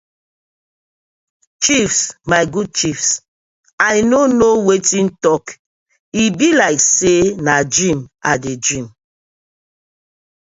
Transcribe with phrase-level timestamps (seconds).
[1.61, 3.09] Chiefs my good chiefs
[3.91, 5.45] I no kno wetin tok
[6.21, 7.99] e bi like say na dream
[8.31, 8.87] I dey dream.